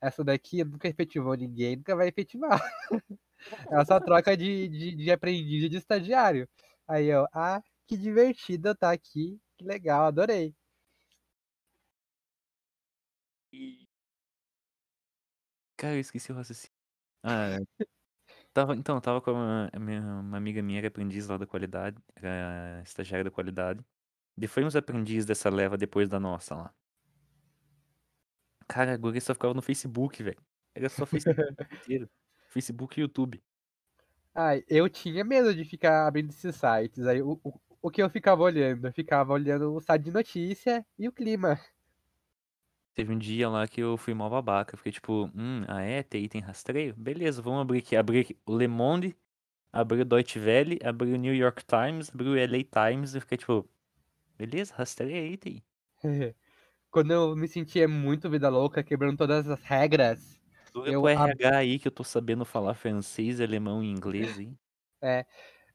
[0.02, 2.60] essa daqui nunca efetivou ninguém, nunca vai efetivar.
[3.70, 6.48] Ela só troca de, de, de aprendiz de estagiário.
[6.88, 10.54] Aí eu, ah, que divertido eu estar aqui, que legal, adorei.
[13.52, 13.86] E...
[15.76, 16.74] Cara, eu esqueci o raciocínio.
[17.22, 17.56] Ah,
[18.52, 19.70] tava, então, tava com uma,
[20.20, 23.84] uma amiga minha, era aprendiz lá da qualidade, era estagiária da qualidade.
[24.38, 26.74] E foi uns aprendiz dessa leva depois da nossa lá.
[28.68, 30.42] Cara, a guria só ficava no Facebook, velho.
[30.74, 31.40] Era só Facebook
[31.72, 32.10] inteiro.
[32.48, 33.42] Facebook e YouTube.
[34.34, 37.06] Ai, eu tinha medo de ficar abrindo esses sites.
[37.06, 38.88] Aí o, o, o que eu ficava olhando?
[38.88, 41.56] Eu ficava olhando o site de notícia e o clima.
[42.96, 44.74] Teve um dia lá que eu fui mal babaca.
[44.74, 46.02] Eu Fiquei tipo, hum, ah é?
[46.02, 46.94] TI tem rastreio?
[46.96, 47.94] Beleza, vamos abrir aqui.
[47.94, 49.16] Abri aqui o Le Monde,
[49.72, 53.14] abri o Deutsche Welle, abri o New York Times, abri o LA Times.
[53.14, 53.64] Eu fiquei tipo,
[54.36, 55.64] beleza, rastreia aí, TI.
[56.90, 60.40] Quando eu me sentia muito vida louca, quebrando todas as regras,
[60.74, 64.58] Dura eu RH aí que eu tô sabendo falar francês, alemão e inglês, hein?
[65.00, 65.24] é,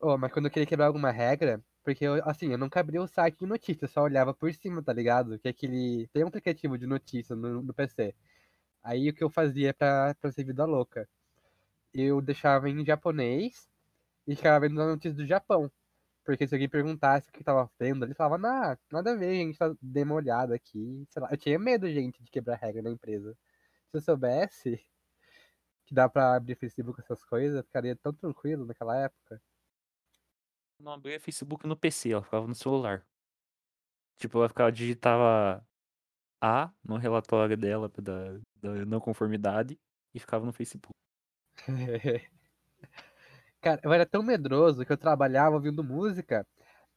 [0.02, 3.08] oh, mas quando eu queria quebrar alguma regra, porque eu, assim, eu nunca abria o
[3.08, 5.39] site de notícias, só olhava por cima, tá ligado?
[5.39, 8.15] Que é aquele tem um aplicativo de notícias no, no PC.
[8.84, 11.08] Aí o que eu fazia pra, pra ser vida louca?
[11.94, 13.70] Eu deixava em japonês
[14.28, 15.72] e ficava vendo as notícias do Japão.
[16.24, 19.34] Porque se alguém perguntasse o que tava vendo, ele falava, nah, nada a ver, a
[19.34, 21.06] gente tá dando uma olhada aqui.
[21.10, 23.36] Sei lá, eu tinha medo, gente, de quebrar regra na empresa.
[23.91, 24.80] Se eu soubesse
[25.86, 29.41] que dá pra abrir Facebook essas coisas, eu ficaria tão tranquilo naquela época.
[30.82, 33.06] Não abria Facebook no PC, ela ficava no celular.
[34.17, 35.65] Tipo, ela ficava, digitava
[36.41, 39.80] A no relatório dela da, da não conformidade
[40.13, 40.94] e ficava no Facebook.
[43.62, 46.46] Cara, eu era tão medroso que eu trabalhava ouvindo música,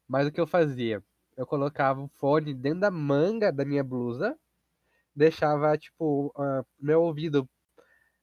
[0.09, 1.05] mas o que eu fazia?
[1.37, 4.39] Eu colocava o fone dentro da manga da minha blusa
[5.15, 7.49] deixava, tipo, uh, meu ouvido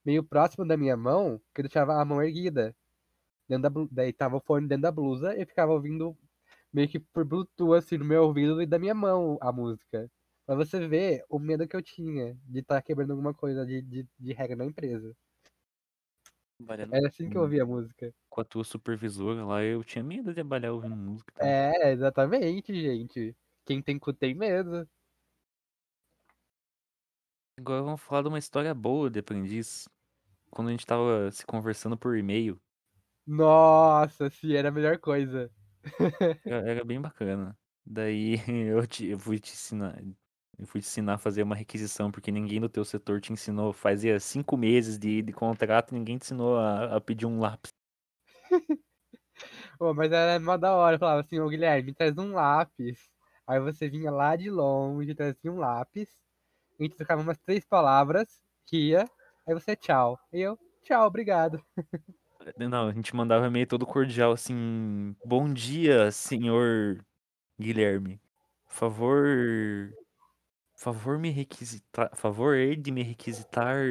[0.05, 2.75] meio próximo da minha mão, que deixava a mão erguida.
[3.51, 6.17] Dentro da, daí tava o fone dentro da blusa e ficava ouvindo
[6.71, 10.09] meio que por Bluetooth, assim, no meu ouvido e da minha mão a música.
[10.45, 13.81] Pra você ver o medo que eu tinha de estar tá quebrando alguma coisa de,
[13.81, 15.13] de, de regra na empresa.
[16.65, 18.13] Era assim que eu ouvia a música.
[18.29, 21.45] Com a tua supervisora lá, eu tinha medo de trabalhar ouvindo música.
[21.45, 23.35] É, exatamente, gente.
[23.65, 24.87] Quem tem cu tem medo.
[27.59, 29.89] Agora vamos falar de uma história boa de aprendiz.
[30.49, 32.57] Quando a gente tava se conversando por e-mail,
[33.25, 35.51] Nossa, sim, era a melhor coisa.
[36.45, 37.57] era bem bacana.
[37.85, 38.35] Daí
[38.69, 40.01] eu, te, eu fui te ensinar.
[40.57, 43.73] Eu fui te ensinar a fazer uma requisição, porque ninguém do teu setor te ensinou.
[43.73, 47.71] Fazia cinco meses de, de contrato ninguém te ensinou a, a pedir um lápis.
[49.77, 50.95] Pô, mas era mó da hora.
[50.95, 53.09] Eu falava assim, ô Guilherme, me traz um lápis.
[53.47, 56.09] Aí você vinha lá de longe, trazia um lápis.
[56.79, 59.09] A gente trocava umas três palavras, ria.
[59.47, 60.19] Aí você, tchau.
[60.33, 61.63] E eu, tchau, obrigado.
[62.57, 65.15] Não, a gente mandava e-mail todo cordial assim.
[65.25, 67.03] Bom dia, senhor
[67.59, 68.21] Guilherme.
[68.67, 69.93] Favor.
[70.75, 72.15] Favor me requisitar.
[72.15, 73.85] Favor de me requisitar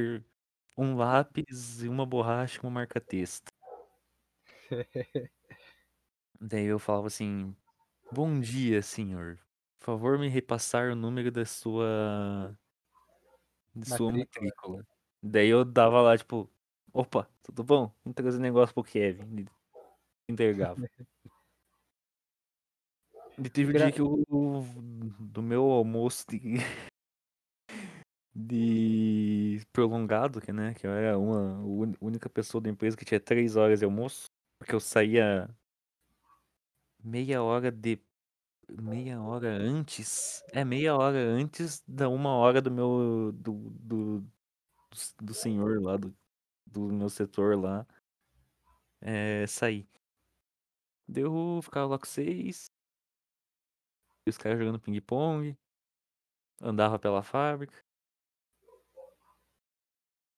[0.77, 3.53] um lápis e uma borracha com marca-texto.
[6.41, 7.55] Daí eu falava assim:
[8.13, 9.39] Bom dia, senhor.
[9.79, 12.57] Favor me repassar o número da sua.
[13.75, 14.47] de sua Matrícula.
[14.47, 14.87] matrícula.
[15.23, 16.51] Daí eu dava lá, tipo,
[16.93, 17.93] opa, tudo bom?
[18.05, 19.47] Vamos trazer um negócio pro Kevin.
[20.29, 20.81] Entregava.
[23.43, 24.25] E teve o dia que eu.
[25.19, 26.59] do meu almoço de.
[28.35, 30.75] de prolongado, que, né?
[30.75, 34.31] Que eu era uma a única pessoa da empresa que tinha três horas de almoço.
[34.59, 35.49] Porque eu saía
[37.03, 37.99] meia hora de.
[38.69, 40.45] Meia hora antes.
[40.53, 43.33] É, meia hora antes da uma hora do meu.
[43.33, 43.71] do.
[43.71, 44.27] do,
[45.21, 46.15] do senhor lá, do,
[46.71, 47.87] do meu setor lá.
[49.01, 49.89] É, sair.
[51.09, 52.71] Deu, ficava lá com vocês.
[54.27, 55.57] E os caras jogando ping-pong.
[56.63, 57.75] Andava pela fábrica.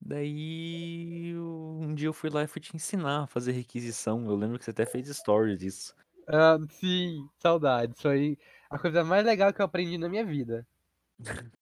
[0.00, 4.24] Daí um dia eu fui lá e fui te ensinar a fazer requisição.
[4.26, 5.94] Eu lembro que você até fez stories disso.
[6.28, 8.00] Ah, sim, saudades.
[8.00, 8.38] Foi
[8.70, 10.66] a coisa mais legal que eu aprendi na minha vida.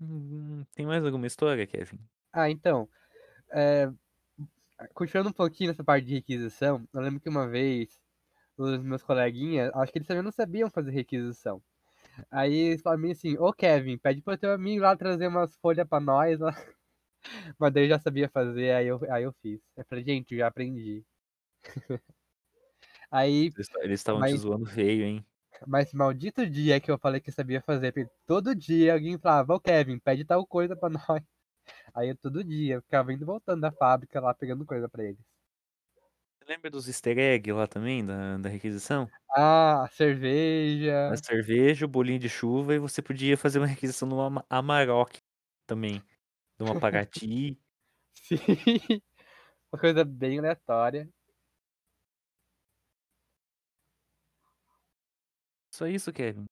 [0.00, 1.98] Hum, tem mais alguma história, Kevin?
[2.32, 2.88] Ah, então.
[3.52, 3.88] É,
[4.94, 8.00] continuando um pouquinho nessa parte de requisição, eu lembro que uma vez
[8.58, 11.62] os meus coleguinhas, acho que eles também não sabiam fazer requisição.
[12.30, 16.00] Aí eles falaram assim, ô Kevin, pede pro teu amigo lá trazer umas folhas pra
[16.00, 16.52] nós lá.
[17.58, 19.60] Mas daí eu já sabia fazer, aí eu, aí eu fiz.
[19.76, 21.04] Eu falei, gente, já aprendi.
[23.10, 25.26] aí, Eles estavam te mas, zoando feio, hein?
[25.66, 29.60] Mas maldito dia que eu falei que sabia fazer, porque todo dia alguém falava, ô
[29.60, 31.22] Kevin, pede tal coisa pra nós.
[31.94, 35.20] Aí eu todo dia eu ficava indo voltando da fábrica lá, pegando coisa pra eles.
[36.42, 39.08] Você lembra dos easter egg lá também, da, da requisição?
[39.30, 39.88] Ah, a
[41.06, 41.16] A cerveja.
[41.16, 45.20] cerveja, o bolinho de chuva, e você podia fazer uma requisição numa Ama- Amarok
[45.66, 46.00] também.
[46.58, 47.58] De uma Paraty.
[48.14, 49.00] Sim.
[49.72, 51.08] Uma coisa bem aleatória.
[55.78, 56.44] Só isso, Kevin.
[56.44, 56.48] Tem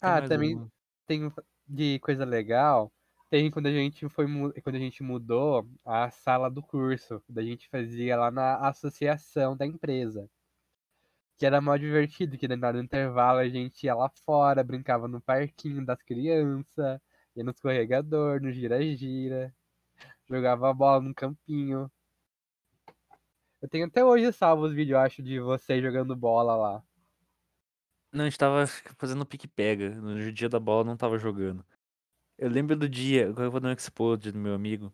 [0.00, 0.70] Ah, também
[1.06, 1.30] tem
[1.68, 2.90] de coisa legal.
[3.28, 4.24] Tem quando a gente foi
[4.62, 9.66] quando a gente mudou a sala do curso, da gente fazia lá na associação da
[9.66, 10.30] empresa.
[11.36, 15.84] Que era mó divertido, que do intervalo a gente ia lá fora, brincava no parquinho
[15.84, 16.98] das crianças,
[17.36, 19.54] ia no escorregador, no gira-gira,
[20.26, 21.92] jogava bola no campinho.
[23.60, 26.82] Eu tenho até hoje salvo os vídeos, acho, de você jogando bola lá.
[28.14, 28.66] Não, a gente tava
[28.98, 29.90] fazendo pique-pega.
[30.00, 31.64] No dia da bola não tava jogando.
[32.38, 34.92] Eu lembro do dia, agora eu vou dar um explode do meu amigo.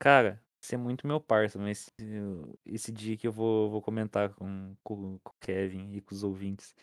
[0.00, 4.34] Cara, você é muito meu parça, mas eu- esse dia que eu vou, vou comentar
[4.34, 6.74] com, com, com o Kevin e com os ouvintes.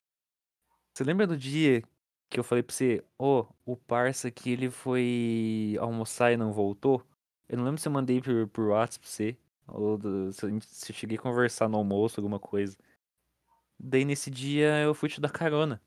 [0.94, 1.82] Você lembra do dia
[2.30, 7.04] que eu falei pra você, ô, o parça que ele foi almoçar e não voltou?
[7.48, 9.38] Eu não lembro se eu mandei por, WhatsApp pra você,
[9.68, 12.78] ou do- se, se eu cheguei a conversar no almoço, alguma coisa.
[13.80, 15.82] Daí nesse dia eu fui te dar carona.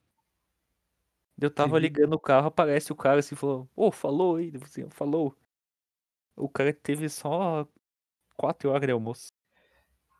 [1.40, 1.82] Eu tava Sim.
[1.82, 5.36] ligando o carro, aparece o cara assim, falou, ô, falou aí, você falou.
[6.34, 7.66] O cara teve só
[8.36, 9.32] quatro horas de almoço.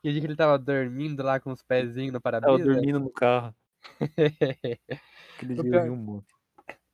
[0.03, 2.73] E o dia que ele tava dormindo lá com os pezinhos no Tava para-brisa.
[2.73, 3.55] dormindo no carro.
[5.37, 6.35] Aquele dia eu ri um monte.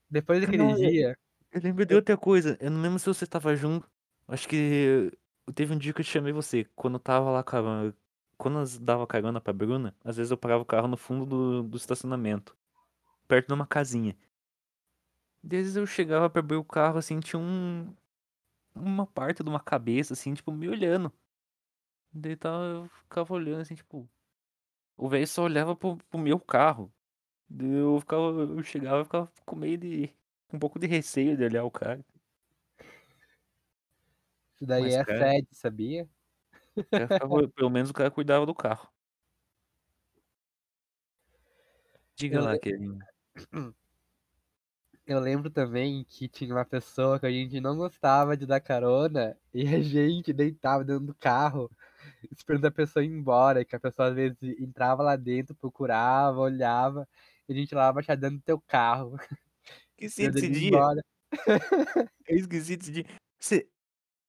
[0.08, 1.18] Depois daquele Não, dia,
[1.52, 2.56] Eu lembro de outra coisa.
[2.60, 3.90] Eu não lembro se você tava junto.
[4.26, 5.12] Acho que
[5.54, 6.66] teve um dia que eu te chamei você.
[6.74, 7.92] Quando eu tava lá com a...
[8.36, 11.62] Quando eu dava carona pra Bruna, às vezes eu parava o carro no fundo do,
[11.62, 12.56] do estacionamento.
[13.28, 14.16] Perto de uma casinha.
[15.42, 17.94] Vezes, eu chegava pra abrir o carro, assim, tinha um
[18.74, 21.12] uma parte de uma cabeça, assim, tipo, me olhando.
[22.12, 24.08] Daí tal, eu ficava olhando, assim, tipo
[24.96, 26.92] o velho só olhava para o para o meu carro.
[27.48, 30.08] Daí eu ficava eu chegava e ficava com meio de
[30.48, 32.04] com um pouco de receio de olhar o cara.
[34.56, 36.08] Isso daí Mas, é cara assédio, sabia?
[36.82, 38.88] Ficava pelo menos o cara cuidava do carro.
[42.16, 42.98] Diga Eu lá, le Kevin.
[45.06, 49.36] Eu lembro também que tinha uma pessoa que a gente não gostava de dar carona,
[49.52, 51.70] e a gente deitava dentro do carro,
[52.32, 57.06] esperando a pessoa ir embora, que a pessoa às vezes entrava lá dentro, procurava, olhava,
[57.48, 59.16] e a gente lá abaixado dentro do teu carro,
[59.98, 60.68] Esqueci esperando desse ele ir dia.
[60.68, 61.04] embora.
[62.28, 63.04] Eu esqueci desse dia.
[63.38, 63.68] Você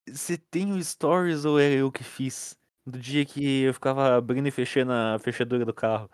[0.08, 2.58] você tem o stories ou era eu que fiz?
[2.86, 6.10] Do dia que eu ficava abrindo e fechando a fechadura do carro.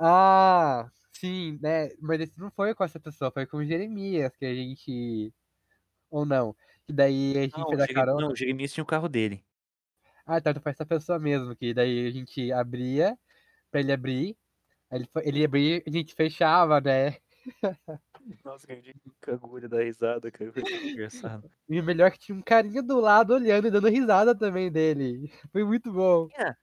[0.00, 4.44] Ah, sim, né, mas esse não foi com essa pessoa, foi com o Jeremias que
[4.46, 5.34] a gente
[6.10, 6.56] ou não?
[6.86, 9.08] Que daí a Não, gente o da Jere não, carona o Jeremias tinha o carro
[9.08, 9.44] dele.
[10.26, 13.18] Ah, então foi essa pessoa mesmo, que daí a gente abria,
[13.70, 14.38] pra ele abrir,
[14.92, 17.18] ele ele abria e a gente fechava, né.
[18.44, 18.94] Nossa, cara, de
[19.26, 21.50] agulha da risada, cara, foi engraçado.
[21.68, 25.30] E o melhor que tinha um carinha do lado olhando e dando risada também dele,
[25.52, 26.28] foi muito bom.
[26.38, 26.54] É?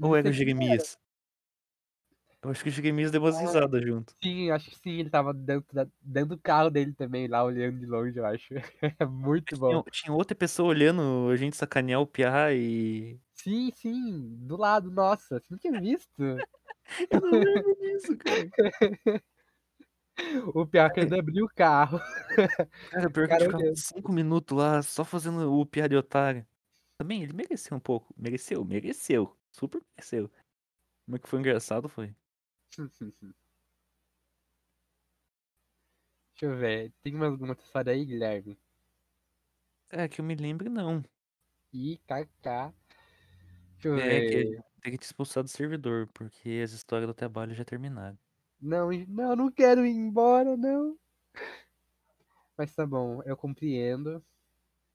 [0.00, 0.32] Ou era sei o era.
[0.32, 0.98] Jeremias?
[2.46, 4.14] Eu acho que o Jeremias deu umas Ah, risada junto.
[4.22, 7.78] sim, acho que sim, ele estava dentro da dentro do carro dele também lá olhando
[7.80, 8.54] de longe eu acho,
[9.10, 9.82] muito Mas bom.
[9.82, 14.90] tinha tinha outra pessoa olhando a gente sacanear o piá e Sim, sim, do lado,
[14.90, 16.12] nossa, você não tinha visto?
[17.10, 18.50] Eu não lembro disso, cara.
[20.54, 22.00] O piá Cara querendo abrir o carro.
[22.90, 23.64] Cara, O pior que ficava.
[23.74, 26.46] 5 minutos lá, só fazendo o piá de otário.
[26.98, 30.30] Também ele mereceu um pouco, mereceu, mereceu, super mereceu.
[31.06, 32.14] Mas que foi engraçado foi
[36.34, 38.56] Deixa eu ver, tem mais alguma história aí, Guilherme?
[39.90, 41.02] É, que eu me lembre não.
[41.72, 42.74] IKK.
[43.78, 44.62] Deixa eu É, que ver.
[44.80, 48.18] teria que te expulsar do servidor, porque as histórias do trabalho já terminaram.
[48.60, 50.98] Não, não, não quero ir embora, não.
[52.56, 54.24] Mas tá bom, eu compreendo.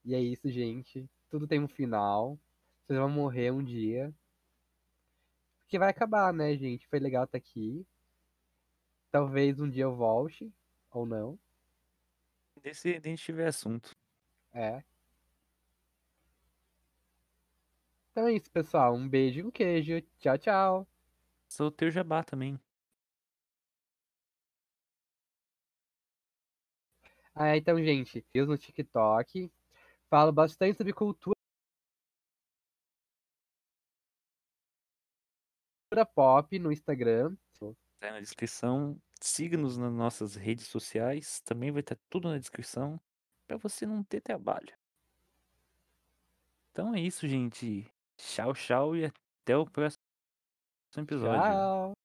[0.06, 1.10] E é isso, gente.
[1.30, 2.40] Tudo tem um final.
[2.88, 4.14] Vocês vão morrer um dia.
[5.72, 6.86] Porque vai acabar, né, gente?
[6.90, 7.88] Foi legal estar aqui.
[9.10, 10.52] Talvez um dia eu volte,
[10.92, 11.40] ou não.
[12.74, 13.96] Se a gente tiver assunto.
[14.54, 14.84] É.
[18.12, 18.94] Então é isso, pessoal.
[18.94, 20.02] Um beijo e um queijo.
[20.20, 20.88] Tchau, tchau.
[21.48, 22.60] Soltei o jabá também.
[27.34, 29.50] Ah, então, gente, eu no TikTok
[30.10, 31.41] falo bastante sobre cultura
[36.14, 37.36] pop no Instagram.
[38.02, 39.00] Tá na descrição.
[39.22, 41.40] Siga-nos nas nossas redes sociais.
[41.42, 43.00] Também vai estar tudo na descrição.
[43.48, 44.74] Pra você não ter trabalho.
[46.72, 47.86] Então é isso, gente.
[48.18, 50.02] Tchau, tchau e até o próximo
[50.98, 51.42] episódio.
[51.42, 52.01] Tchau.